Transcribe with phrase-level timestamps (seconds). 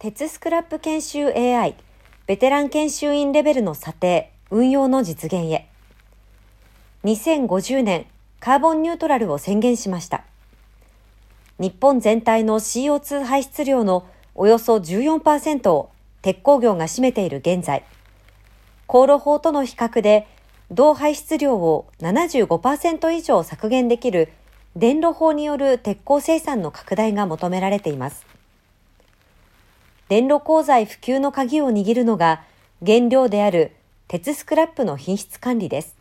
[0.00, 1.74] 鉄スクラップ研修 AI、
[2.28, 5.66] ベテラン研修員レベルの査定、運用の実現へ。
[7.02, 8.06] 2050年、
[8.38, 10.22] カーボンニュートラルを宣言しました。
[11.58, 14.06] 日本全体の CO2 排出量の
[14.36, 15.90] およそ14%を
[16.22, 17.82] 鉄鋼業が占めている現在、
[18.86, 20.28] 航路法との比較で、
[20.70, 24.28] 同排出量を75%以上削減できる
[24.76, 28.37] 電路法による鉄鋼生産の拡大が求められています。
[30.08, 32.42] 電路鋼材普及の鍵を握るのが
[32.84, 33.72] 原料である
[34.08, 35.96] 鉄スクラップの品質管理です。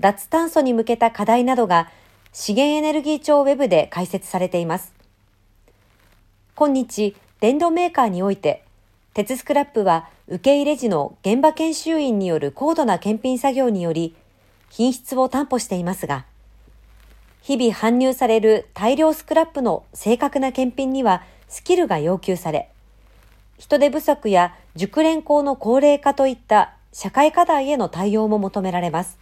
[0.00, 1.90] 脱炭素に向けた課題などが
[2.32, 4.92] 資源エネルギー庁ウェブで解説されています。
[6.54, 8.64] 今日、電動メーカーにおいて、
[9.14, 14.14] 鉄スクラップは受け入れ時の現場研修員による高度な検品作業により、
[14.68, 16.26] 品質を担保していますが、
[17.40, 22.70] 日々搬入される大量スクラップの正確な検品にはスキルが要求され、
[23.58, 29.18] 人手不足や熟練工の高齢化といった社会課題への対応も求められます。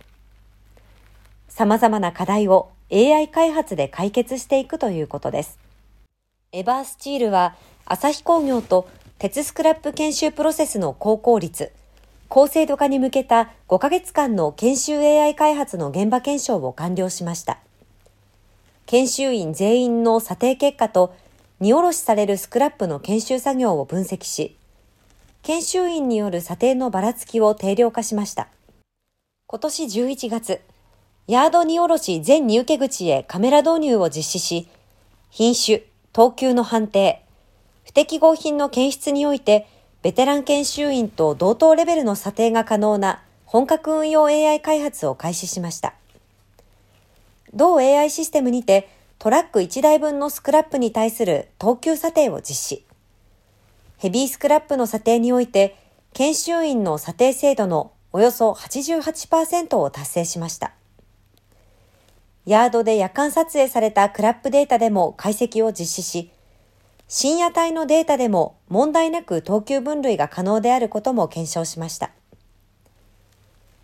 [1.48, 5.58] 様々な課題を AI 開発で解決していくということです。
[6.52, 11.72] エバースチールは、朝日工業と鉄スクラップ研修プロセスの高効率、
[12.28, 17.58] 高精度化に向けた5ヶ月間の研修 AI 開発の現場検証を完了しました。
[18.86, 21.14] 研修員全員の査定結果と
[21.60, 24.56] 荷下ろしされるスクラップの研修作業を分析し、
[25.42, 28.46] 研修員による査定のばらつきを定量化しました。
[29.46, 30.60] 今年11月、
[31.26, 34.68] ヤード荷下ろし全入受口へカメラ導入を実施し、
[35.30, 37.24] 品種、等級の判定、
[37.84, 39.66] 不適合品の検出において、
[40.02, 45.94] ベテラン研修員と同等レベルの査定が可能な本格運用 AI 開発を開始しました。
[47.52, 48.88] 同 AI システムにて、
[49.18, 52.84] トラック1台分のスクラップに対する等級査定を実施。
[53.96, 55.76] ヘビースクラップの査定において、
[56.12, 60.72] 研修員の査定精度のおよそ88%を達成しました。
[62.46, 66.30] ヤードで夜間撮影されたクラップデータでも解析を実施し、
[67.08, 72.12] 深夜帯のデータでも問題なく等級分類が可能であることも検証しました。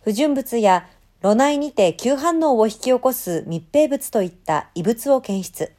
[0.04, 0.88] 不純物や
[1.24, 5.72] 炉内にて急反応を引き起こす密閉物といった異物を検出。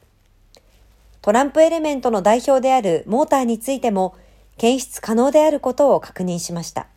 [1.22, 4.16] トランプエレメントの代表であるモーターについても
[4.58, 6.88] 検出可能であることを確認しました。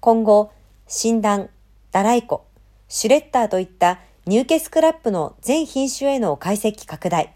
[0.00, 0.50] 今後、
[0.88, 1.50] 診断、
[1.92, 2.46] ダライコ、
[2.88, 7.32] シュレッダーといったニューケスクラップの全品種への解析拡大、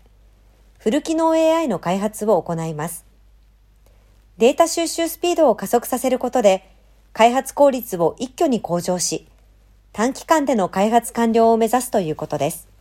[0.80, 3.06] フル機能 AI の開発を行います。
[4.38, 6.68] データ収集スピードを加速させることで、
[7.12, 9.28] 開発効率を一挙に向上し、
[9.94, 12.71] 短期間での開発完了を目指すということです。